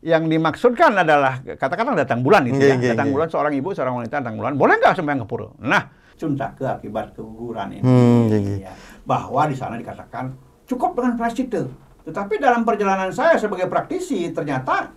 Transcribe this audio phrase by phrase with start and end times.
[0.00, 2.76] yang dimaksudkan adalah katakanlah datang bulan itu Nggih, ya.
[2.76, 3.16] nggih, datang nggih.
[3.20, 5.48] bulan seorang ibu, seorang wanita datang bulan, boleh nggak sembahyang ke pura?
[5.60, 5.82] Nah,
[6.16, 7.82] cunta ke akibat keguguran ini.
[7.84, 8.60] Hmm.
[8.60, 8.72] Ya.
[9.04, 10.32] Bahwa di sana dikatakan
[10.64, 11.62] cukup dengan prasita.
[12.00, 14.88] Tetapi dalam perjalanan saya sebagai praktisi ternyata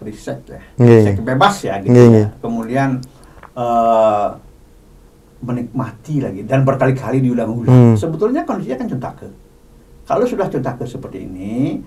[0.00, 1.92] riset ya, riset bebas ya gitu.
[1.92, 2.32] Ya.
[2.40, 3.04] Kemudian
[3.52, 4.28] eh,
[5.40, 7.26] menikmati lagi dan berkali-kali Hmm.
[7.26, 7.96] diulang-ulang.
[7.96, 9.28] Sebetulnya kondisinya kan cuntake.
[10.04, 11.80] Kalau sudah cuntake seperti ini,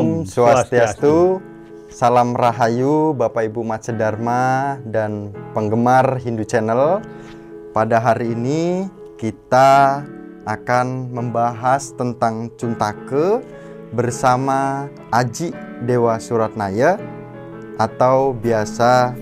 [0.00, 1.44] Om Swastiastu,
[1.92, 7.04] salam rahayu Bapak Ibu Mace Dharma dan penggemar Hindu Channel.
[7.76, 8.88] Pada hari ini
[9.20, 10.00] kita
[10.48, 13.44] akan membahas tentang Cuntake
[13.92, 15.52] bersama Aji
[15.84, 16.96] Dewa Suratnaya
[17.76, 19.12] atau biasa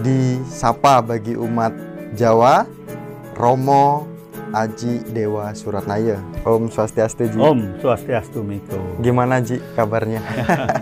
[0.00, 1.76] disapa bagi umat
[2.16, 2.64] Jawa
[3.36, 4.08] Romo
[4.52, 6.16] Aji Dewa Suratnaya.
[6.44, 7.36] Om Swastiastu Ji.
[7.36, 8.80] Om Swastiastu Miko.
[9.04, 10.24] Gimana Ji kabarnya?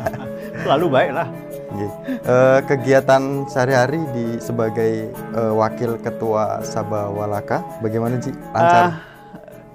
[0.62, 1.28] Selalu baik lah.
[1.76, 8.32] Eh, kegiatan sehari-hari di sebagai eh, wakil ketua Sabah Walaka bagaimana Ji?
[8.54, 8.84] Lancar?
[8.86, 8.92] Ah,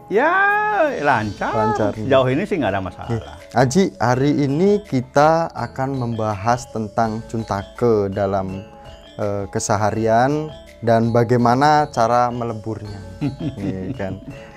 [0.09, 0.33] ya
[1.03, 1.51] lancar.
[1.51, 1.91] Lancar.
[1.93, 3.37] Sejauh ini sih nggak ada masalah.
[3.53, 8.63] Aji, hari ini kita akan membahas tentang Cuntake dalam
[9.19, 10.49] eh, keseharian
[10.81, 12.99] dan bagaimana cara meleburnya.
[13.61, 14.13] Iya kan.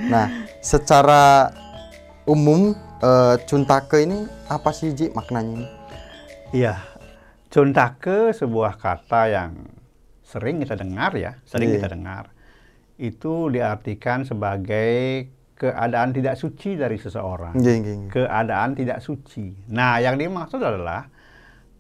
[0.08, 0.26] Nah,
[0.64, 1.52] secara
[2.24, 2.72] umum
[3.04, 5.66] eh, Cuntake ini apa sih Ji maknanya ini?
[6.56, 6.80] Iya.
[7.52, 9.52] Cuntake sebuah kata yang
[10.24, 11.76] sering kita dengar ya, sering Iya.
[11.78, 12.24] kita dengar.
[12.96, 17.54] Itu diartikan sebagai keadaan tidak suci dari seseorang.
[17.54, 18.10] Nggih, nggih, nggih.
[18.10, 19.54] Keadaan tidak suci.
[19.70, 21.06] Nah, yang dimaksud adalah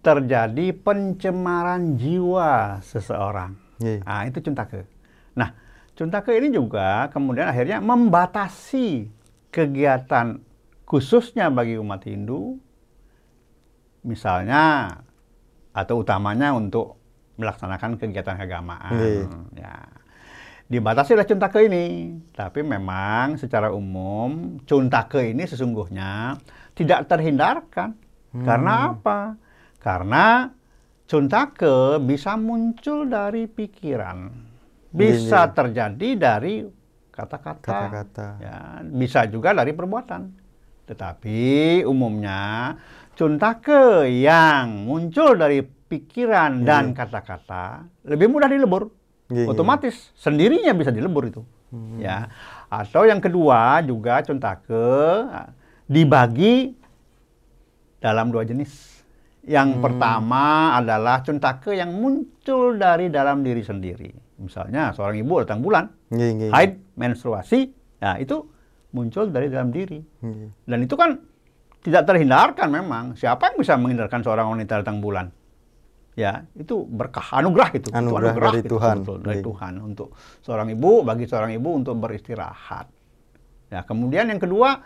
[0.04, 3.63] terjadi pencemaran jiwa seseorang.
[3.78, 4.00] Nggih.
[4.06, 4.80] Nah, itu cuntake.
[5.34, 5.50] Nah,
[5.94, 9.10] cuntake ini juga kemudian akhirnya membatasi
[9.50, 10.42] kegiatan
[10.84, 12.58] khususnya bagi umat Hindu,
[14.04, 14.94] misalnya
[15.74, 16.98] atau utamanya untuk
[17.34, 18.94] melaksanakan kegiatan keagamaan.
[18.94, 19.22] Nggih.
[19.58, 19.74] Ya.
[20.64, 21.86] Dibatasi oleh cuntake ini,
[22.32, 26.40] tapi memang secara umum cuntake ini sesungguhnya
[26.72, 27.94] tidak terhindarkan.
[28.34, 29.38] Karena apa?
[29.78, 30.50] Karena
[31.04, 34.32] cuntake bisa muncul dari pikiran,
[34.88, 36.54] bisa Nggih, terjadi dari
[37.12, 40.22] kata-kata, ya, bisa juga dari perbuatan.
[40.84, 42.74] Tetapi umumnya
[43.16, 48.90] cuntake yang muncul dari pikiran dan kata-kata lebih mudah dilebur.
[49.30, 51.42] Nggih, Otomatis sendirinya bisa dilebur itu.
[51.98, 52.30] Ya.
[52.70, 54.86] Atau yang kedua juga cuntake
[55.90, 56.76] dibagi
[57.98, 58.93] dalam dua jenis.
[59.44, 64.08] Yang pertama adalah cuntake yang muncul dari dalam diri sendiri.
[64.40, 66.50] Misalnya seorang ibu datang bulan, Nggih, nggih.
[66.50, 67.68] haid, menstruasi,
[68.00, 68.40] ya itu
[68.90, 70.00] muncul dari dalam diri.
[70.00, 70.48] Nggih.
[70.64, 71.20] Dan itu kan
[71.84, 73.04] tidak terhindarkan memang.
[73.14, 75.28] Siapa yang bisa menghindarkan seorang wanita datang bulan?
[76.14, 77.90] Ya, itu berkah, anugerah itu.
[77.90, 78.96] Itu Anugerah dari itu, Tuhan.
[79.02, 79.44] betul, dari Iya.
[79.44, 80.08] Tuhan untuk
[80.40, 82.86] seorang ibu, bagi seorang ibu untuk beristirahat.
[83.68, 84.78] Ya, kemudian yang kedua,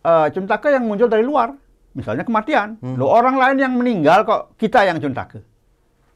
[0.00, 1.52] eh cuntake yang muncul dari luar.
[1.90, 2.78] Misalnya kematian.
[2.78, 2.94] Hmm.
[2.94, 5.42] Loh, orang lain yang meninggal kok kita yang cuntake.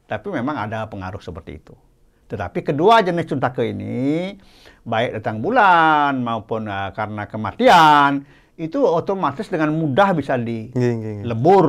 [0.05, 1.75] Tapi memang ada pengaruh seperti itu.
[2.25, 4.33] Tetapi kedua jenis cuntake ini,
[4.81, 8.25] baik datang bulan maupun eh, karena kematian,
[8.55, 11.15] itu otomatis dengan mudah bisa Nggih, nggih, nggih.
[11.27, 11.67] dilebur.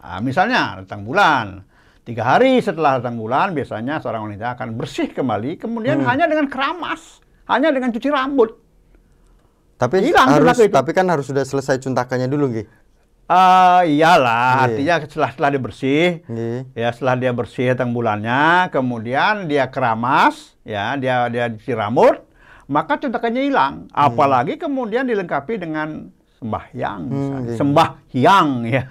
[0.00, 1.62] Ah, misalnya datang bulan,
[2.02, 6.08] tiga hari setelah datang bulan biasanya seorang wanita akan bersih kembali, kemudian Hmm.
[6.08, 8.56] hanya dengan keramas, hanya dengan cuci rambut.
[9.80, 12.66] Tapi Hilang harus tapi kan harus sudah selesai cuntakannya dulu nggih.
[13.30, 14.62] Ah, iyalah, Iya.
[14.66, 16.58] artinya setelah setelah dia bersih, Nggih.
[16.74, 22.26] ya setelah dia bersih datang bulannya, kemudian dia keramas, ya dia dia cuci rambut,
[22.66, 23.86] maka cuntakannya hilang.
[23.88, 27.46] Apalagi kemudian dilengkapi dengan sembahyang, misalnya.
[27.46, 27.54] iya.
[27.54, 28.84] sembahyang ya.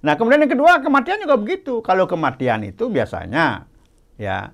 [0.00, 1.74] Nah kemudian yang kedua kematian juga begitu.
[1.80, 3.68] Kalau kematian itu biasanya
[4.16, 4.48] ya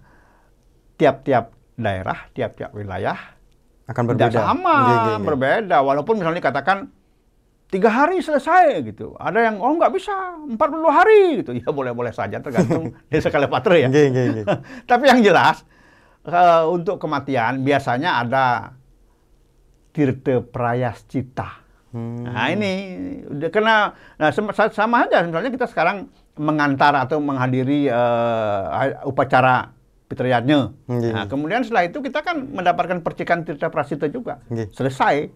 [0.97, 3.14] tiap-tiap daerah, tiap-tiap wilayah
[3.84, 4.40] Akan tidak berbeda.
[4.43, 5.26] sama, Nggih, nggih, nggih.
[5.29, 5.76] berbeda.
[5.79, 6.79] Walaupun misalnya dikatakan
[7.72, 9.16] tiga hari selesai gitu.
[9.16, 10.12] Ada yang oh nggak bisa
[10.44, 10.60] 40
[10.92, 11.50] hari gitu.
[11.56, 13.88] Ya boleh-boleh saja tergantung desa Kalepatre ya.
[13.88, 14.44] Nggih, nggih, nggih.
[14.84, 15.64] Tapi yang jelas
[16.28, 18.44] eh, untuk kematian biasanya ada
[19.96, 21.64] tirte prayascita.
[21.96, 22.28] Hmm.
[22.28, 22.72] Nah ini
[23.24, 23.76] udah kena
[24.20, 24.30] nah
[24.72, 29.72] sama aja misalnya kita sekarang mengantar atau menghadiri eh, upacara
[30.12, 30.76] Pitrayatnya.
[30.92, 31.12] Nggih.
[31.16, 34.44] Nah, kemudian setelah itu kita kan mendapatkan percikan tirta prasita juga.
[34.52, 34.69] Nggih.
[34.76, 35.32] Selesai.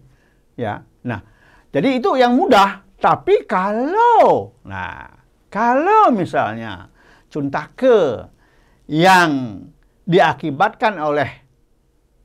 [0.53, 0.85] Ya.
[1.01, 1.25] Nah,
[1.71, 2.85] jadi itu yang mudah.
[2.97, 5.05] Tapi kalau nah,
[5.47, 6.89] kalau misalnya
[7.29, 8.25] cuntake
[8.89, 9.61] yang
[10.07, 11.29] diakibatkan oleh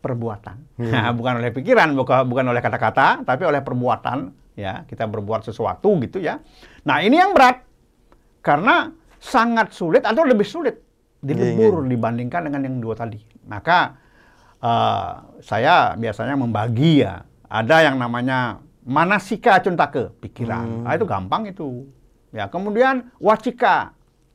[0.02, 0.56] perbuatan.
[0.82, 0.90] Hmm.
[0.90, 4.42] Nah, bukan oleh pikiran, bukan bukan oleh kata-kata, tapi oleh perbuatan.
[4.52, 6.36] Ya, kita berbuat sesuatu gitu ya.
[6.84, 7.64] Nah, ini yang berat
[8.44, 10.76] karena sangat sulit atau lebih sulit
[11.22, 13.16] dilebur dibandingkan dengan yang dua tadi.
[13.48, 13.96] Maka
[14.60, 17.22] uh, saya biasanya membagi ya.
[17.48, 20.82] Ada yang namanya manasika cuntake, pikiran.
[20.82, 20.86] Hmm.
[20.86, 21.86] Ah, itu gampang itu.
[22.32, 23.92] Ya, kemudian wacika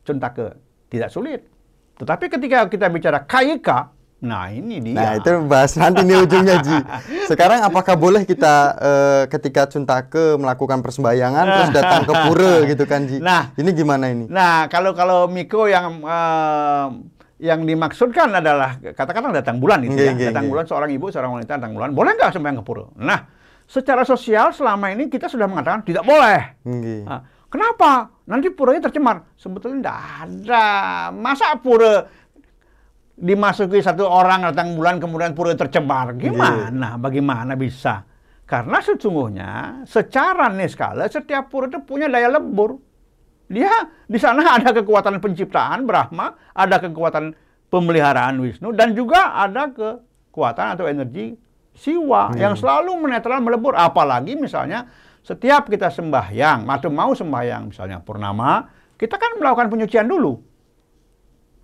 [0.08, 0.56] cuntake,
[0.88, 1.44] tidak sulit.
[1.98, 3.90] Tetapi ketika kita bicara kayika,
[4.22, 4.94] nah ini dia.
[4.94, 6.78] Nah, itu bahas nanti nih ujungnya, Ji.
[7.26, 13.10] Sekarang apakah boleh kita eh, ketika Cuntake melakukan persembahyangan terus datang ke pura gitu kan,
[13.10, 13.18] Ji?
[13.18, 13.50] Nah.
[13.58, 14.30] ini gimana ini?
[14.30, 16.88] Nah, kalau kalau Miko yang eh,
[17.38, 20.34] yang dimaksudkan adalah katakanlah datang bulan itu Nggih, ya.
[20.34, 22.86] datang bulan seorang ibu, seorang wanita datang bulan, boleh nggak sembahyang ke pura?
[22.98, 23.20] Nah,
[23.68, 26.42] secara sosial selama ini kita sudah mengatakan tidak boleh.
[27.04, 27.22] Nah,
[27.52, 28.10] kenapa?
[28.24, 29.36] Nanti puranya tercemar.
[29.36, 30.66] Sebetulnya tidak ada.
[31.12, 32.08] Masa pura
[33.18, 36.16] dimasuki satu orang datang bulan kemudian pura tercemar?
[36.16, 36.96] Gimana?
[36.96, 38.08] Bagaimana bisa?
[38.48, 42.80] Karena sesungguhnya secara niskala setiap pura itu punya daya lebur.
[43.52, 43.72] Dia
[44.08, 47.36] di sana ada kekuatan penciptaan Brahma, ada kekuatan
[47.68, 51.36] pemeliharaan Wisnu dan juga ada kekuatan atau energi
[51.78, 53.78] Siwa yang selalu menetral melebur.
[53.78, 54.90] Apalagi misalnya
[55.22, 58.66] setiap kita sembahyang atau mau sembahyang misalnya purnama,
[58.98, 60.42] kita kan melakukan penyucian dulu.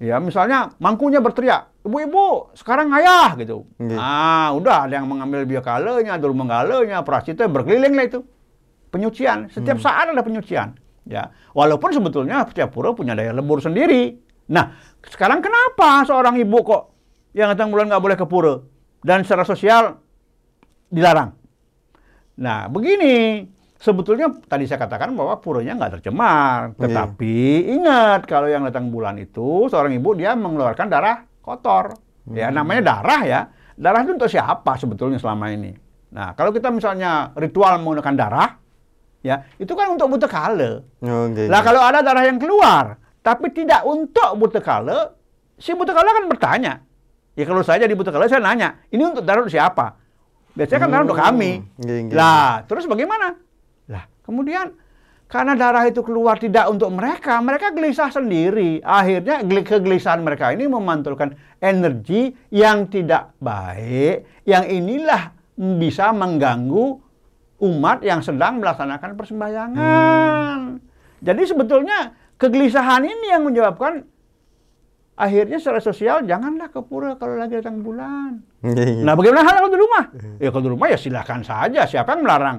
[0.03, 3.63] Ya, misalnya mangkunya berteriak, ibu-ibu sekarang ayah gitu.
[3.79, 3.95] Nggih.
[3.95, 8.19] Ah, udah ada yang mengambil biokalenya, dulu menggalenya, prasita berkeliling lah itu.
[8.91, 10.75] Penyucian, setiap saat ada penyucian.
[11.07, 14.11] Ya, walaupun sebetulnya setiap pura punya daya lebur sendiri.
[14.51, 14.75] Nah,
[15.07, 16.83] sekarang kenapa seorang ibu kok
[17.31, 18.59] yang datang bulan nggak boleh ke pura
[19.07, 20.02] dan secara sosial
[20.93, 21.33] dilarang?
[22.37, 23.49] Nah, begini.
[23.83, 26.71] Sebetulnya tadi saya katakan bahwa puranya nggak tercemar.
[26.71, 26.87] Iya.
[26.87, 27.35] Tetapi
[27.67, 31.91] ingat kalau yang datang bulan itu seorang ibu dia mengeluarkan darah kotor.
[32.31, 33.41] Ya namanya darah ya.
[33.75, 35.75] Darah itu untuk siapa sebetulnya selama ini?
[36.15, 38.49] Nah kalau kita misalnya ritual menggunakan darah,
[39.19, 40.79] ya itu kan untuk buta kala.
[41.03, 41.51] Oh, Lah nggih.
[41.51, 45.11] kalau ada darah yang keluar, tapi tidak untuk buta kala,
[45.59, 46.73] si buta kala kan bertanya.
[47.35, 49.99] Ya kalau saya jadi buta kala saya nanya, ini untuk darah untuk siapa?
[50.53, 51.65] Biasanya kan darah untuk kami.
[51.81, 52.15] Nggih, nggih.
[52.17, 53.33] Lah, terus bagaimana?
[53.89, 54.77] Lah, kemudian
[55.25, 58.77] karena darah itu keluar tidak untuk mereka, mereka gelisah sendiri.
[58.85, 67.01] Akhirnya gel- kegelisahan mereka ini memantulkan energi yang tidak baik, yang inilah bisa mengganggu
[67.65, 70.59] umat yang sedang melaksanakan persembahyangan.
[71.23, 74.05] Jadi sebetulnya kegelisahan ini yang menyebabkan
[75.15, 78.41] akhirnya secara sosial janganlah ke pura kalau lagi datang bulan.
[78.59, 79.03] Nggih, nggih.
[79.03, 80.03] Nah, bagaimana hal kalau di rumah?
[80.37, 82.57] Ya kalau di rumah ya silakan saja, siapa yang melarang?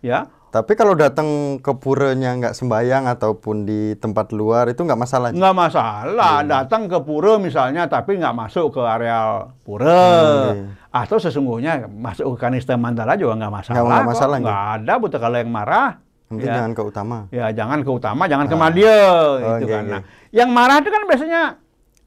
[0.00, 1.26] Ya, Tapi kalau datang
[1.58, 5.28] ke puranya nggak sembayang ataupun di tempat luar itu nggak masalah.
[5.30, 10.76] Nggak masalah datang ke pura misalnya tapi nggak masuk ke area pura Hmm.
[10.92, 15.36] atau sesungguhnya masuk ke kanista mandala juga nggak masalah Nggak- masalah, nggak ada buta kalau
[15.36, 15.88] yang marah
[16.28, 16.54] penting ya.
[16.54, 17.16] jangan ke utama.
[17.30, 19.88] ya jangan ke utama jangan ke madya Oh, itu oke, kan oke.
[19.90, 21.42] Nah, yang marah itu kan biasanya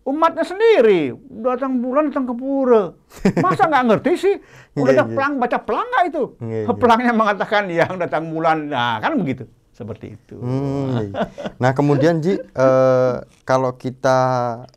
[0.06, 1.12] umatnya sendiri.
[1.42, 2.94] Datang bulan datang ke pura.
[3.44, 4.36] Masa nggak ngerti sih?
[4.75, 5.12] Udah Iya, ada iya.
[5.12, 6.24] pelang baca pelang nggak itu?
[6.40, 8.69] Iya, pelangnya mengatakan yang datang bulan.
[8.69, 9.50] Nah kan begitu.
[9.72, 10.40] Seperti itu.
[10.40, 11.12] Hmm.
[11.57, 13.13] Nah kemudian Ji, eh,
[13.44, 14.19] kalau kita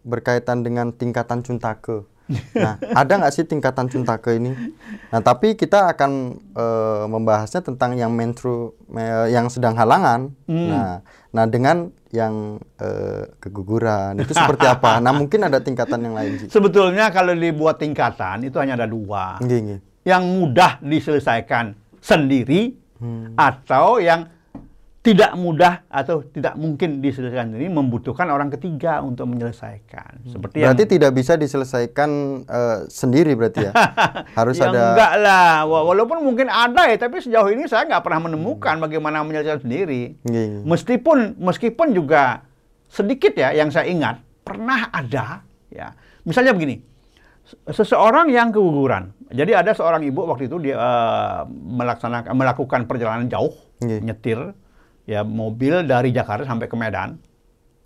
[0.02, 2.02] berkaitan dengan tingkatan cuntake,
[2.52, 4.50] nah ada nggak sih tingkatan cuntake ini?
[5.08, 10.34] Nah tapi kita akan eh, membahasnya tentang yang mentru, me- yang sedang halangan.
[10.44, 14.96] Nah, nah dengan yang eh, keguguran itu seperti apa?
[15.00, 16.46] Nah mungkin ada tingkatan yang lain Ji.
[16.48, 19.36] Sebetulnya kalau dibuat tingkatan itu hanya ada dua.
[19.40, 19.80] Nggih, nggih.
[20.08, 23.30] Yang mudah diselesaikan sendiri Hmm.
[23.38, 24.26] atau yang
[25.08, 30.20] tidak mudah atau tidak mungkin diselesaikan sendiri membutuhkan orang ketiga untuk menyelesaikan.
[30.28, 32.10] Seperti Berarti yang tidak bisa diselesaikan
[32.44, 33.72] eh, sendiri berarti ya?
[34.38, 34.92] Harus Ya ada.
[34.92, 39.24] enggak lah, Wa- walaupun mungkin ada ya, tapi sejauh ini saya nggak pernah menemukan bagaimana
[39.24, 40.20] menyelesaikan sendiri.
[40.28, 40.68] Nggih.
[40.68, 42.44] Meskipun meskipun juga
[42.92, 45.40] sedikit ya yang saya ingat pernah ada
[45.72, 45.96] ya.
[46.28, 46.84] Misalnya begini.
[47.64, 49.16] Seseorang yang keguguran.
[49.32, 54.00] Jadi ada seorang ibu waktu itu dia eh, melaksanakan melakukan perjalanan jauh Nggih.
[54.04, 54.40] nyetir
[55.08, 57.16] ya mobil dari Jakarta sampai ke Medan.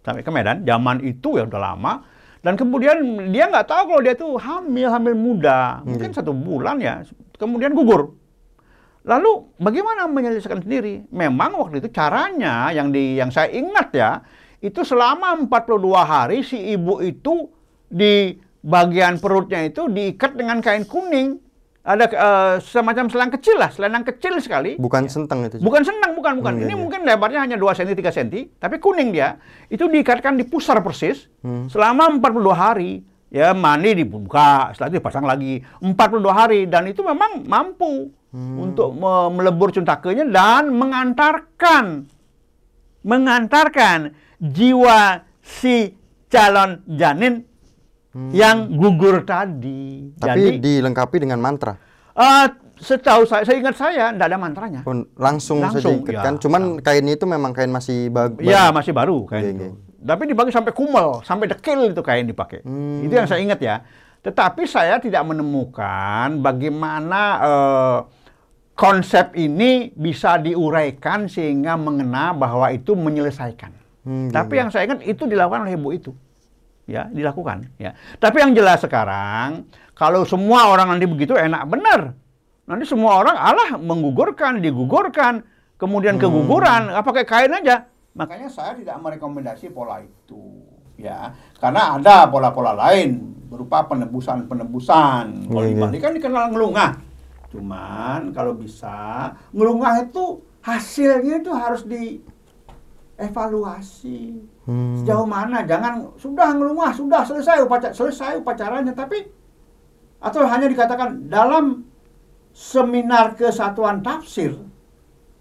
[0.03, 2.03] Sampai ke Medan, zaman itu ya udah lama
[2.43, 7.07] dan kemudian dia nggak tahu kalau dia tuh hamil, hamil muda, mungkin satu bulan ya,
[7.39, 8.19] kemudian gugur.
[9.07, 11.07] Lalu bagaimana menyelesaikan sendiri?
[11.15, 14.11] Memang waktu itu caranya yang di yang saya ingat ya,
[14.59, 17.47] itu selama 42 hari si ibu itu
[17.87, 21.39] di bagian perutnya itu diikat dengan kain kuning.
[21.83, 24.79] Ada eh, semacam selang kecil lah, selendang kecil sekali.
[24.79, 25.59] Bukan senteng itu.
[25.59, 25.63] Ji.
[25.63, 26.53] Bukan senang, bukan, bukan.
[26.55, 26.79] Hmm, iya, Ini iya.
[26.79, 29.35] mungkin lebarnya hanya 2 cm, 3 cm, tapi kuning dia.
[29.67, 31.67] Itu diikatkan di pusar persis Hmm.
[31.67, 32.93] selama 42 hari.
[33.29, 38.61] Ya mandi dibuka, setelah itu dipasang lagi 42 hari dan itu memang mampu Hmm.
[38.63, 42.07] untuk me- melebur cuntakenya dan mengantarkan
[43.03, 45.97] mengantarkan jiwa si
[46.29, 47.43] calon janin
[48.31, 50.13] yang gugur tadi.
[50.13, 50.21] Hmm.
[50.21, 51.77] Tapi Jadi dilengkapi dengan mantra.
[52.13, 54.81] eh, setahu saya, saya ingat saya tidak ada mantranya.
[54.83, 56.35] Pun langsung, saja Langsung, ikatkan.
[56.37, 56.41] ya.
[56.41, 58.43] Cuman kain itu memang kain masih bagus.
[58.43, 59.65] Ya masih baru kain Iya, itu.
[59.65, 59.73] iya.
[60.03, 62.61] Tapi dibagi sampai kumel, sampai dekil itu kain dipakai.
[62.61, 63.07] Hmm.
[63.07, 63.87] Itu yang saya ingat ya.
[64.21, 67.99] Tetapi saya tidak menemukan bagaimana eh,
[68.73, 73.71] konsep ini bisa diuraikan sehingga mengena bahwa itu menyelesaikan.
[74.03, 76.11] Hmm, Tapi yang saya ingat itu dilakukan oleh ibu itu.
[76.93, 77.97] Ya, dilakukan, ya.
[78.21, 79.65] Tapi yang jelas sekarang
[79.97, 82.13] kalau semua orang nanti begitu enak benar.
[82.69, 85.41] Nanti semua orang alah menggugurkan, digugurkan,
[85.81, 87.89] kemudian keguguran, apa pakai kain aja.
[88.13, 90.69] Makanya saya tidak merekomendasi pola itu,
[91.01, 91.33] ya.
[91.57, 95.49] Karena ada pola-pola lain berupa penebusan-penebusan.
[95.49, 95.83] Kalau Iya, di iya.
[95.89, 96.91] Bali kan dikenal ngelungah.
[97.53, 101.89] Cuman kalau bisa ngelungah itu hasilnya itu harus
[103.23, 104.43] dievaluasi.
[104.67, 104.99] Hmm.
[104.99, 105.63] Sejauh mana?
[105.63, 109.23] Jangan sudah ngelungah, sudah selesai upacara, selesai upacaranya, tapi
[110.19, 111.87] atau hanya dikatakan dalam
[112.51, 114.55] seminar kesatuan tafsir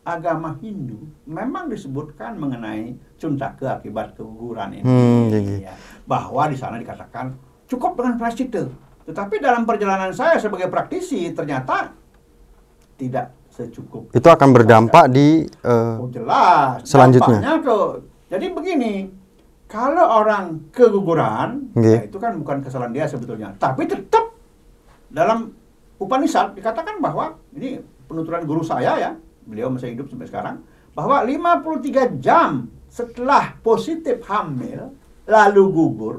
[0.01, 4.85] agama Hindu memang disebutkan mengenai cuntake akibat keguguran ini.
[4.85, 5.57] Hmm, iya, iya.
[5.69, 5.73] Ya,
[6.09, 7.37] bahwa di sana dikatakan
[7.69, 8.65] cukup dengan prascita.
[9.05, 11.93] Tetapi dalam perjalanan saya sebagai praktisi ternyata
[12.97, 16.81] tidak secukup Itu akan berdampak di eh, Oh jelas.
[16.87, 17.37] Selanjutnya.
[17.37, 17.75] Dampaknya ke,
[18.31, 18.93] jadi begini,
[19.71, 21.95] kalau orang keguguran, Nggih.
[21.95, 23.55] ya itu kan bukan kesalahan dia sebetulnya.
[23.55, 24.35] Tapi tetap
[25.07, 25.55] dalam
[26.01, 29.11] Upanishad dikatakan bahwa ini penuturan guru saya ya,
[29.45, 30.55] beliau masih hidup sampai sekarang,
[30.91, 34.91] bahwa 53 jam setelah positif hamil
[35.23, 36.15] lalu gugur,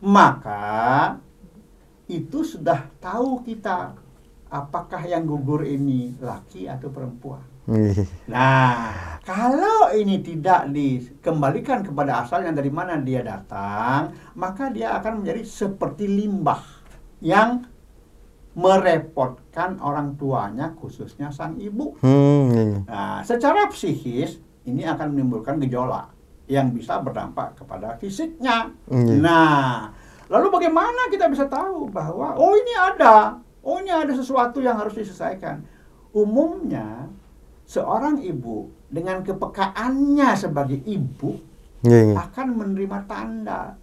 [0.00, 1.18] maka
[2.08, 3.92] itu sudah tahu kita
[4.48, 7.44] apakah yang gugur ini laki atau perempuan.
[8.32, 15.44] Nah, kalau ini tidak dikembalikan kepada asalnya dari mana dia datang, maka dia akan menjadi
[15.44, 16.64] seperti limbah
[17.20, 17.68] yang
[18.56, 21.94] merepotkan orang tuanya, khususnya sang ibu.
[22.00, 22.80] Hmm, iya, iya.
[22.88, 26.10] Nah, secara psikis ini akan menimbulkan gejolak
[26.48, 28.72] yang bisa berdampak kepada fisiknya.
[28.88, 29.14] Iya.
[29.20, 29.92] Nah,
[30.32, 34.94] lalu bagaimana kita bisa tahu bahwa oh ini ada, oh ini ada sesuatu yang harus
[34.96, 35.62] diselesaikan.
[36.12, 37.08] Umumnya
[37.68, 41.36] seorang ibu dengan kepekaannya sebagai ibu
[41.86, 42.14] Iya, iya.
[42.18, 43.78] akan menerima tanda.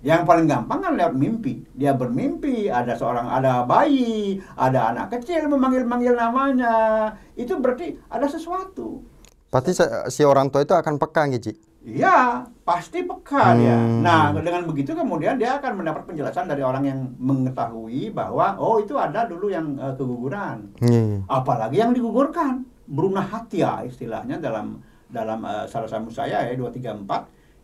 [0.00, 1.60] Yang paling gampang kan lewat mimpi.
[1.76, 7.12] Dia bermimpi, ada seorang, ada bayi, ada anak kecil memanggil-manggil namanya.
[7.36, 9.04] Itu berarti ada sesuatu.
[9.50, 9.70] Pasti
[10.08, 11.54] si orang tua itu akan peka gitu, Ci.
[11.80, 13.72] Iya, pasti peka dia.
[13.74, 14.04] Hmm.
[14.04, 18.94] Nah, dengan begitu kemudian dia akan mendapat penjelasan dari orang yang mengetahui bahwa oh itu
[18.94, 20.70] ada dulu yang eh, keguguran.
[20.78, 21.24] Iya.
[21.26, 24.78] Apalagi yang digugurkan, Bruna Hatia istilahnya dalam
[25.08, 27.02] dalam eh, salah satu saya ya 234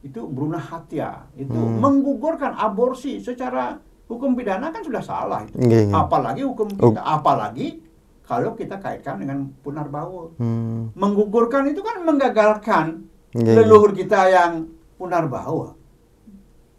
[0.02, 1.78] itu Bruna Hatia itu Hmm.
[1.78, 3.76] menggugurkan aborsi secara
[4.06, 5.60] hukum pidana kan sudah salah itu.
[5.60, 5.92] Iya.
[5.92, 6.90] Apalagi hukum Oh.
[6.90, 7.78] kita, apalagi
[8.26, 10.34] kalau kita kaitkan dengan punarbawa.
[10.36, 10.90] Hmm.
[10.98, 12.86] Menggugurkan itu kan menggagalkan
[13.32, 13.54] Iya, iya.
[13.62, 14.66] leluhur kita yang
[14.98, 15.76] punarbawa.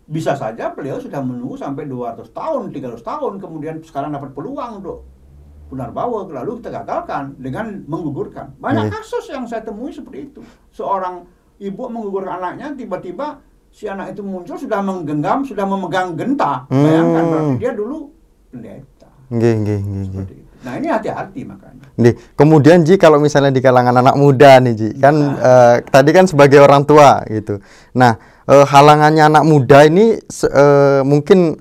[0.08, 5.04] Bisa saja beliau sudah menunggu sampai 200 tahun, 300 tahun, kemudian sekarang dapat peluang untuk
[5.68, 8.56] punarbawa, lalu kita gagalkan dengan menggugurkan.
[8.56, 8.94] Banyak Iya.
[8.96, 10.40] kasus yang saya temui seperti itu.
[10.72, 11.28] Seorang
[11.60, 16.64] ibu menggugurkan anaknya, tiba-tiba si anak itu muncul sudah menggenggam, sudah memegang genta.
[16.72, 17.32] Bayangkan, Hmm.
[17.32, 17.98] berarti dia dulu
[18.48, 19.10] pendeta.
[19.28, 20.04] Nggih, nggih, nggih.
[20.08, 20.47] Seperti itu.
[20.68, 21.88] Nah ini hati-hati makanya.
[21.96, 26.28] Nih, kemudian Ji kalau misalnya di kalangan anak muda nih Ji, kan eh, tadi kan
[26.28, 27.64] sebagai orang tua gitu.
[27.96, 31.56] Nah, eh, halangannya anak muda ini eh, mungkin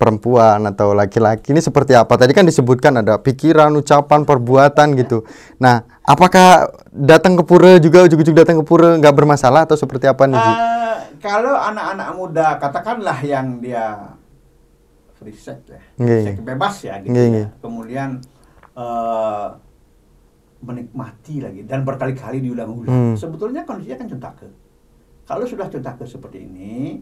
[0.00, 2.16] perempuan atau laki-laki ini seperti apa?
[2.16, 5.28] Tadi kan disebutkan ada pikiran, ucapan, perbuatan gitu.
[5.60, 10.24] Nah, apakah datang ke pura juga ujuk-ujuk datang ke pura nggak bermasalah atau seperti apa
[10.24, 10.52] nih Ji?
[10.56, 14.16] Eh, kalau anak-anak muda katakanlah yang dia
[15.18, 17.50] free sex ya, seks bebas ya gitu ya.
[17.58, 18.22] Kemudian
[18.78, 19.48] eh,
[20.58, 23.14] menikmati lagi dan berkali-kali diulang-ulang.
[23.14, 23.14] Hmm.
[23.14, 24.48] Sebetulnya kondisinya kan cuntake.
[25.22, 26.98] Kalau sudah cuntake seperti ini,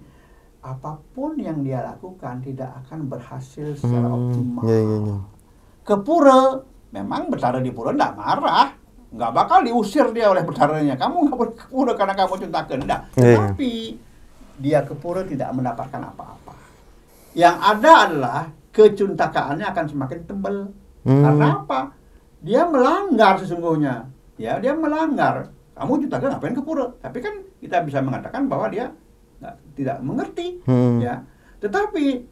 [0.61, 4.63] apa pun yang dia lakukan tidak akan berhasil secara Hmm, optimal.
[4.67, 5.17] iya, iya, iya.
[5.87, 6.59] Ke pura,
[6.91, 8.69] memang bertara di pura tidak marah.
[9.07, 10.99] Nggak bakal diusir dia oleh bertaranya.
[10.99, 12.73] Kamu nggak boleh ke pura karena kamu cuntake.
[12.77, 13.01] Enggak.
[13.15, 13.23] Iya.
[13.23, 13.73] Tetapi
[14.59, 16.53] dia ke pura tidak mendapatkan apa-apa.
[17.33, 18.41] Yang ada adalah
[18.75, 20.57] kecuntakaannya akan semakin tebal.
[21.07, 21.23] Hmm.
[21.23, 21.81] Karena apa?
[22.43, 24.11] Dia melanggar sesungguhnya.
[24.37, 25.55] Ya, dia melanggar.
[25.73, 26.91] Kamu cuntake ngapain ke pura?
[26.99, 28.91] Tapi kan kita bisa mengatakan bahwa dia
[29.39, 30.61] nggak- tidak mengerti.
[30.67, 30.99] Hmm.
[30.99, 31.23] Ya.
[31.63, 32.27] Tetapi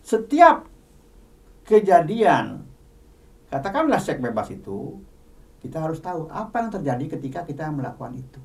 [0.00, 0.70] setiap
[1.64, 2.64] kejadian,
[3.48, 4.98] katakanlah seks bebas itu,
[5.62, 8.40] kita harus tahu apa yang terjadi ketika kita melakukan itu.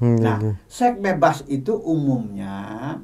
[0.00, 0.50] Hmm, Nah, oke.
[0.70, 2.96] seks bebas itu umumnya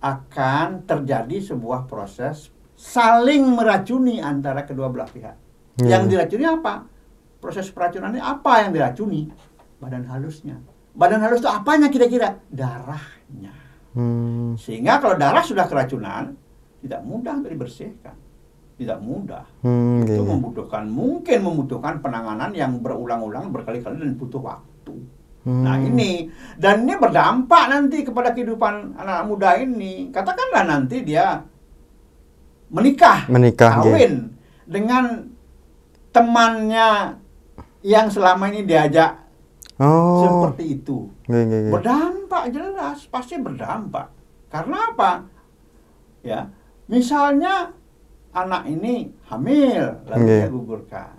[0.00, 5.36] akan terjadi sebuah proses saling meracuni antara kedua belah pihak.
[5.82, 5.98] Iya.
[5.98, 6.74] Yang diracuni apa?
[7.38, 9.28] Proses peracunannya apa yang diracuni?
[9.82, 10.58] Badan halusnya.
[10.94, 12.38] Badan halus itu apanya kira-kira?
[12.48, 13.52] Darahnya.
[13.94, 16.34] Hmm, Sehingga kalau darah sudah keracunan,
[16.82, 18.14] tidak mudah untuk dibersihkan.
[18.74, 19.46] Tidak mudah.
[19.62, 20.30] hmm, Itu oke.
[20.34, 24.94] membutuhkan, mungkin membutuhkan penanganan yang berulang-ulang, berkali-kali dan butuh waktu.
[25.46, 25.62] Hmm.
[25.62, 26.26] Nah ini,
[26.58, 30.10] dan ini berdampak nanti kepada kehidupan anak muda ini.
[30.10, 31.38] Katakanlah nanti dia
[32.74, 33.86] menikah, Menikah, nggih.
[33.86, 34.14] kawin
[34.66, 35.04] dengan
[36.10, 37.18] temannya
[37.80, 39.22] yang selama ini diajak
[39.74, 41.10] Oh, seperti itu.
[41.26, 41.72] nggih, nggih, nggih.
[41.74, 44.06] Berdampak jelas, pasti berdampak.
[44.46, 45.26] Karena apa?
[46.22, 46.46] Ya,
[46.86, 47.74] misalnya
[48.30, 50.40] anak ini hamil lalu Nggih.
[50.40, 51.14] dia gugurkan.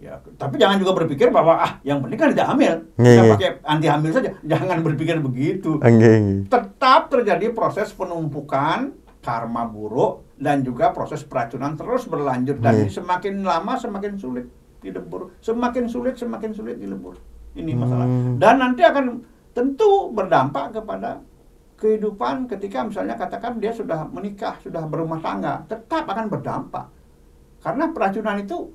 [0.00, 2.72] Ya, tapi jangan juga berpikir bahwa ah yang penting kan tidak hamil.
[2.96, 3.32] Saya nggih.
[3.36, 4.30] pakai anti hamil saja.
[4.40, 5.76] Jangan berpikir begitu.
[5.78, 6.38] Ah, nggih, nggih.
[6.48, 12.88] Tetap terjadi proses penumpukan karma buruk dan juga proses peracunan terus berlanjut dan Nggih.
[12.88, 14.46] ini semakin lama semakin sulit
[14.80, 17.20] dilebur, semakin sulit semakin sulit dilebur.
[17.52, 18.08] Ini masalah.
[18.08, 18.40] Hmm.
[18.40, 19.20] Dan nanti akan
[19.52, 21.20] tentu berdampak kepada
[21.76, 26.88] kehidupan ketika misalnya katakan dia sudah menikah, sudah berumah tangga, tetap akan berdampak.
[27.60, 28.72] Karena peracunan itu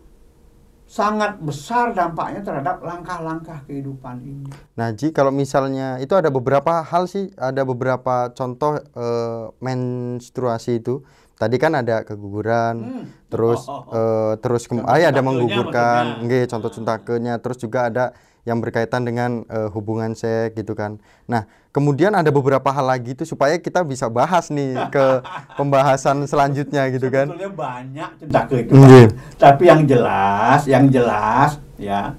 [0.86, 4.48] sangat besar dampaknya terhadap langkah-langkah kehidupan ini.
[4.78, 11.02] Nah, Ji, kalau misalnya itu ada beberapa hal sih, ada beberapa contoh eh, menstruasi itu.
[11.36, 13.06] Tadi kan ada keguguran, Hmm.
[13.28, 13.98] terus Oh, oh, oh.
[13.98, 19.42] eh, terus ah, ya ada menggugurkan, nggih, contoh cuntakenya, terus juga ada yang berkaitan dengan
[19.50, 21.02] eh, hubungan seks gitu kan.
[21.26, 25.06] Nah, kemudian ada beberapa hal lagi itu supaya kita bisa bahas nih ke
[25.60, 27.34] pembahasan selanjutnya gitu kan.
[27.34, 28.72] Sebetulnya banyak itu.
[28.72, 29.06] Nggih.
[29.10, 29.38] Pak.
[29.42, 32.14] Tapi yang jelas, yang jelas ya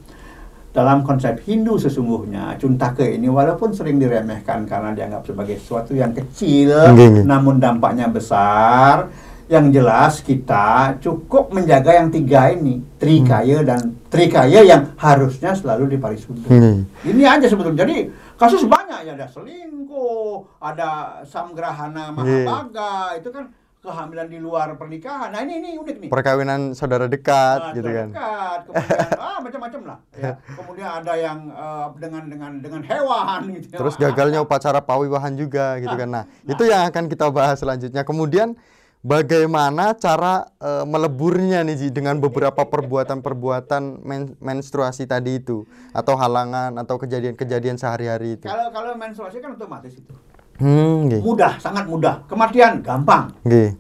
[0.77, 6.93] dalam konsep Hindu sesungguhnya cuntake ini walaupun sering diremehkan karena dianggap sebagai sesuatu yang kecil
[6.93, 7.25] nggih.
[7.25, 9.09] namun dampaknya besar
[9.47, 16.51] yang jelas kita cukup menjaga yang tiga ini trikaya dan trikaya yang harusnya selalu diparisuda
[16.51, 16.83] Nggih.
[17.07, 23.47] ini aja sebetulnya jadi kasus banyak ya ada selingkuh ada samgrahana mahabaga itu kan
[23.79, 28.09] kehamilan di luar pernikahan nah ini ini unik nih Perkawinan saudara dekat Nah, gitu kan.
[28.11, 30.33] dekat, kemudian ah macam-macam lah ya.
[30.59, 33.79] Kemudian ada yang eh, dengan dengan dengan hewan gitu.
[33.79, 36.09] Terus gagalnya upacara pawiwahan juga gitu kan.
[36.11, 38.03] Nah, itu yang akan kita bahas selanjutnya.
[38.03, 38.59] Kemudian
[39.07, 45.63] bagaimana cara eh, meleburnya nih Ji dengan beberapa perbuatan-perbuatan men- menstruasi tadi itu
[45.95, 48.51] atau halangan atau kejadian-kejadian sehari-hari itu.
[48.51, 50.15] Kalau kalau menstruasi kan otomatis itu.
[50.59, 51.23] Hmm, nggih.
[51.23, 52.27] Mudah, sangat mudah.
[52.27, 53.31] Kematian gampang.
[53.47, 53.77] Nggih.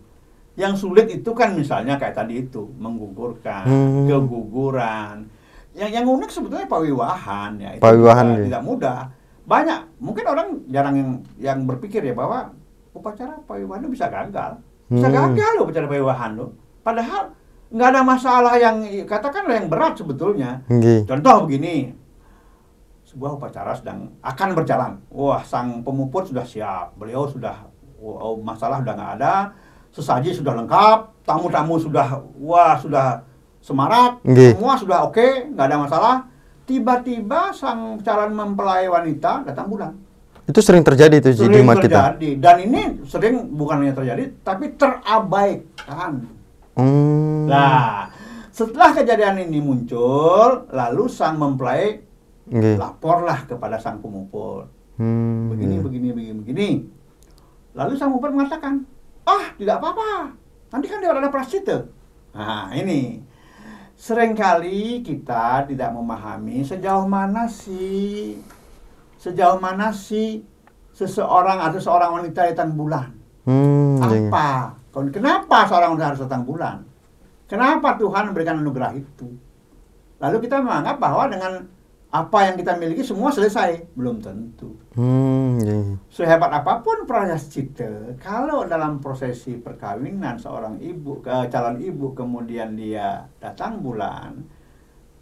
[0.57, 4.07] Yang sulit itu kan misalnya kayak tadi itu, menggugurkan, Hmm.
[4.09, 5.29] keguguran.
[5.77, 7.71] Yang yang unik sebetulnya pawiwahan ya.
[7.77, 8.47] Itu Pawiwahan, juga iya.
[8.49, 9.01] tidak mudah.
[9.45, 12.53] Banyak, mungkin orang jarang yang yang berpikir ya bahwa
[12.97, 14.61] upacara pawiwahan itu bisa gagal.
[14.87, 15.15] Bisa Hmm.
[15.15, 16.51] gagal loh upacara pawiwahan loh.
[16.81, 17.35] Padahal
[17.67, 20.63] nggak ada masalah yang katakanlah yang berat sebetulnya.
[20.71, 21.03] Nggih.
[21.05, 21.91] Contoh begini,
[23.03, 24.93] sebuah upacara sedang akan berjalan.
[25.11, 27.67] Wah, sang pemuput sudah siap, beliau sudah
[27.99, 29.35] oh, masalah sudah nggak ada,
[29.91, 33.25] sesaji sudah lengkap, tamu-tamu sudah wah sudah
[33.59, 34.55] semarak, Nggih.
[34.55, 36.17] semua sudah oke, nggak ada masalah.
[36.67, 39.95] Tiba-tiba sang calon mempelai wanita datang bulan.
[40.47, 42.15] Itu sering terjadi itu Ji, di Sering umat kita.
[42.15, 46.23] terjadi dan ini sering bukan hanya terjadi, tapi terabaikan.
[46.79, 47.51] Hmm.
[47.51, 48.07] Nah,
[48.55, 51.99] setelah kejadian ini muncul, lalu sang mempelai
[52.47, 52.79] Nggih.
[52.79, 54.71] laporlah kepada sang pemuput.
[55.03, 55.51] Hmm.
[55.51, 56.69] Begini, begini, begini, begini.
[57.75, 58.87] Lalu sang pemuput mengatakan,
[59.27, 60.31] ah tidak apa-apa,
[60.71, 61.91] nanti kan dia ada prasita.
[62.39, 63.19] Nah ini,
[63.99, 68.39] sering kali kita tidak memahami sejauh mana sih,
[69.27, 70.47] sejauh mana sih
[70.95, 73.11] seseorang atau seorang wanita datang bulan.
[73.43, 74.31] Hmm, nggih.
[74.31, 74.79] Apa?
[75.11, 76.87] Kenapa seorang wanita harus datang bulan?
[77.51, 79.27] Kenapa Tuhan memberikan anugerah itu?
[80.23, 81.53] Lalu kita menganggap bahwa dengan
[82.17, 83.93] apa yang kita miliki semua selesai.
[83.93, 84.73] Belum tentu.
[84.97, 86.01] Hmm, nggih.
[86.09, 93.27] Sehebat apa pun prayaschita, kalau dalam prosesi perkawinan seorang ibu, ke calon ibu, kemudian dia
[93.37, 94.39] datang bulan,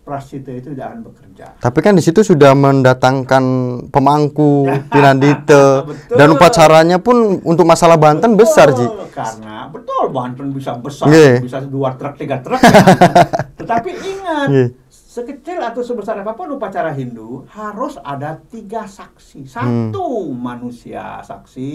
[0.04, 1.46] prayaschita itu tidak akan bekerja.
[1.56, 3.44] Tapi kan di situ sudah mendatangkan
[3.88, 6.16] pemangku, pinandite, Betul.
[6.20, 8.84] dan upacaranya pun untuk masalah Banten besar, Ji.
[8.84, 11.08] Betul, Karena betul Banten bisa besar,
[11.40, 12.60] bisa dua truk, tiga truk.
[12.60, 12.84] ya.
[13.64, 14.48] Tetapi ingat,
[14.92, 19.48] sekecil atau sebesar apa pun upacara Hindu harus ada tiga saksi.
[19.48, 19.48] Hmm.
[19.48, 21.72] Satu manusia saksi,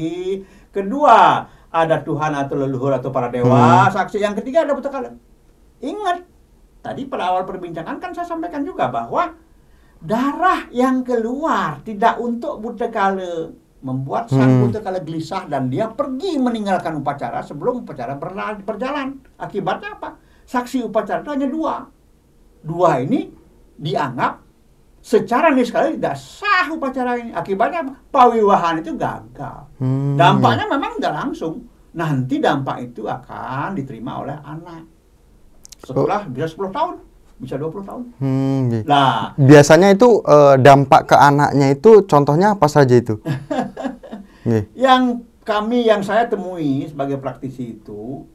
[0.70, 5.18] kedua ada Tuhan atau leluhur atau para dewa, saksi yang ketiga ada kala.
[5.80, 6.29] Ingat,
[6.80, 9.36] tadi pada awal perbincangan kan saya sampaikan juga bahwa
[10.00, 14.62] darah yang keluar tidak untuk buta kala membuat sang Hmm.
[14.68, 18.20] buta kala gelisah dan dia pergi meninggalkan upacara sebelum upacara
[18.60, 19.24] berjalan.
[19.40, 20.20] Akibatnya apa?
[20.44, 21.88] Saksi upacara itu hanya dua.
[22.60, 23.32] Dua ini
[23.80, 24.44] dianggap
[25.00, 27.32] secara niskala tidak sah upacara ini.
[27.32, 27.94] Akibatnya apa?
[28.12, 29.72] Pawiwahan itu gagal.
[29.80, 30.20] Hmm.
[30.20, 31.64] Dampaknya memang nggak langsung.
[31.96, 34.99] Nanti dampak itu akan diterima oleh anak.
[35.80, 36.94] Setelah bisa 10 tahun,
[37.40, 38.04] bisa 20 tahun.
[38.20, 38.82] Hmm, iya.
[38.84, 43.18] Nah, Biasanya itu eh, dampak ke anaknya itu contohnya apa saja itu?
[44.76, 48.26] Yang kami yang saya temui sebagai praktisi itu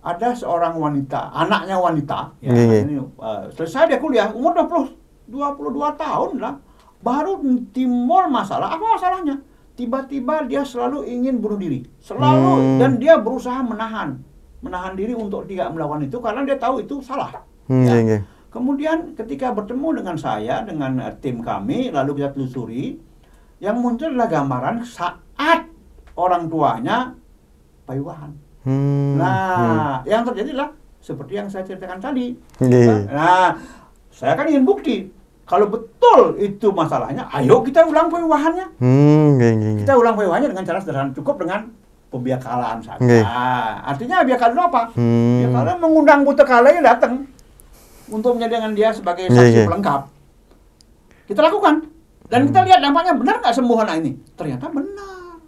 [0.00, 2.80] ada seorang wanita, anaknya wanita, ya, Iya, iya.
[2.86, 4.96] ini, eh, selesai dia kuliah umur 20
[5.30, 6.54] 22 tahun lah,
[6.98, 7.38] baru
[7.70, 8.74] timbul masalah.
[8.74, 9.38] Apa masalahnya?
[9.78, 12.78] Tiba-tiba dia selalu ingin bunuh diri, selalu Hmm.
[12.82, 14.18] dan dia berusaha menahan,
[14.60, 17.32] menahan diri untuk tidak melakukan itu karena dia tahu itu salah.
[17.66, 17.96] Hmm, Ya.
[17.96, 18.18] iya, iya.
[18.50, 22.98] Kemudian ketika bertemu dengan saya, dengan eh, tim kami, lalu kita telusuri,
[23.62, 25.70] yang muncul adalah gambaran saat
[26.18, 27.14] orang tuanya
[27.86, 28.34] payuhan.
[28.66, 30.70] Hmm, Nah, yang terjadi adalah
[31.00, 32.34] seperti yang saya ceritakan tadi.
[32.60, 33.08] Iya.
[33.08, 33.48] Nah,
[34.10, 35.08] saya kan ingin bukti.
[35.46, 38.66] Kalau betul itu masalahnya, ayo kita ulang payuhannya.
[38.78, 39.80] Hmm, iya, iya, iya.
[39.82, 41.70] Kita ulang payuhannya dengan cara sederhana, cukup dengan
[42.10, 43.00] pembiakalaan saja.
[43.00, 43.24] Nggih.
[43.86, 44.82] Artinya biakalan apa?
[44.98, 45.46] Hmm.
[45.46, 47.24] Biakalan mengundang buta kala yang datang
[48.10, 49.66] untuk menjadikan dia sebagai Nggih, saksi nggih.
[49.70, 50.02] pelengkap.
[51.30, 51.74] Kita lakukan
[52.26, 54.12] dan kita lihat dampaknya benar nggak sembuh anak ini?
[54.34, 55.38] Ternyata benar.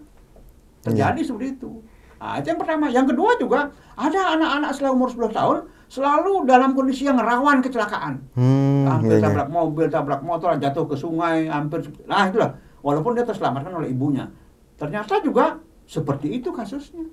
[0.82, 1.82] Terjadi seperti itu.
[2.22, 2.86] Nah, itu yang pertama.
[2.86, 3.60] Yang kedua juga
[3.98, 5.56] ada anak-anak setelah umur 10 tahun
[5.90, 8.22] selalu dalam kondisi yang rawan kecelakaan.
[8.38, 9.26] Hmm, hampir iya, iya.
[9.26, 12.54] tabrak mobil, tabrak motor, jatuh ke sungai, hampir nah itulah.
[12.82, 14.30] Walaupun dia terselamatkan oleh ibunya.
[14.78, 15.58] Ternyata juga
[15.92, 17.04] seperti itu kasusnya.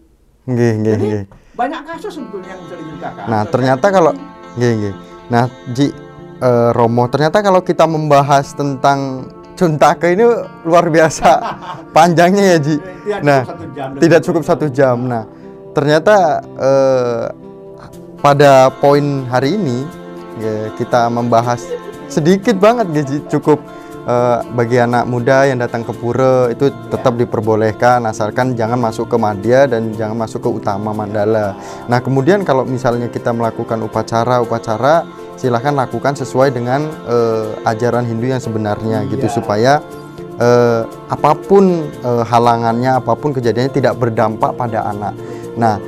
[0.48, 1.24] Nggih, nggih, Jadi nggih.
[1.60, 3.26] banyak kasus sebetulnya yang bisa diceritakan.
[3.28, 4.12] Nah, ternyata kalau
[4.56, 4.94] nggih, nggih.
[5.28, 5.44] Nah,
[5.76, 5.88] Ji
[6.40, 9.28] eh, Romo, ternyata kalau kita membahas tentang
[9.60, 10.24] Cuntake ini
[10.64, 11.30] luar biasa
[11.96, 12.76] panjangnya ya, Ji.
[12.80, 14.98] Tidak Nah, cukup satu jam tidak cukup satu jam.
[15.04, 15.24] Nah,
[15.76, 17.26] ternyata eh,
[18.24, 19.84] pada poin hari ini
[20.40, 21.60] ya, kita membahas
[22.08, 23.18] sedikit banget ya, Ji.
[23.28, 23.60] cukup
[24.06, 29.18] eh, bagi anak muda yang datang ke pura itu tetap diperbolehkan asalkan jangan masuk ke
[29.20, 31.56] madya dan jangan masuk ke utama mandala.
[31.88, 35.08] Nah, kemudian kalau misalnya kita melakukan upacara-upacara
[35.40, 39.34] silahkan lakukan sesuai dengan eh, ajaran Hindu yang sebenarnya gitu Iya.
[39.34, 39.74] supaya
[40.40, 45.16] eh, apa pun eh, halangannya, apa pun kejadiannya tidak berdampak pada anak.
[45.56, 45.80] Nah,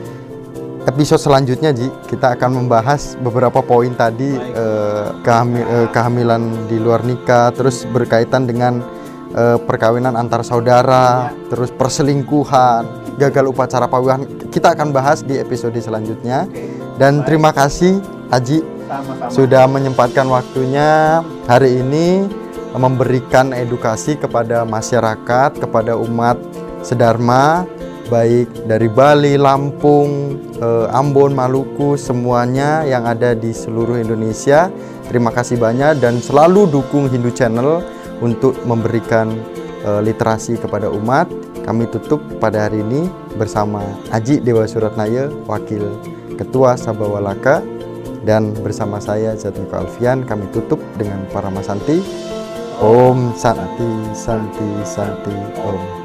[0.85, 7.05] episode selanjutnya Ji, kita akan membahas beberapa poin tadi eh, kehami- eh, kehamilan di luar
[7.05, 8.81] nikah, terus berkaitan dengan
[9.31, 11.47] eh, perkawinan antar saudara, Ya.
[11.47, 14.27] terus perselingkuhan, gagal upacara pawihan.
[14.51, 16.51] Kita akan bahas di episode selanjutnya.
[16.51, 16.67] Oke.
[16.99, 17.25] Dan Baik.
[17.31, 18.59] terima kasih Haji
[18.91, 19.31] Sama-sama.
[19.31, 22.27] sudah menyempatkan waktunya hari ini
[22.71, 26.35] memberikan edukasi kepada masyarakat, kepada umat
[26.83, 27.63] Sedharma,
[28.11, 34.67] baik dari Bali, Lampung, eh, Ambon, Maluku, semuanya yang ada di seluruh Indonesia.
[35.07, 37.79] Terima kasih banyak dan selalu dukung Hindu Channel
[38.19, 39.31] untuk memberikan
[39.87, 41.31] eh, literasi kepada umat.
[41.63, 43.07] Kami tutup pada hari ini
[43.39, 43.79] bersama
[44.11, 45.87] Aji Dewa Suratnaya, Wakil
[46.35, 47.63] Ketua Sabawalaka
[48.25, 52.01] dan bersama saya Jatmiko Alfian kami tutup dengan para masanti
[52.81, 56.00] Om Santi Santi Santi Om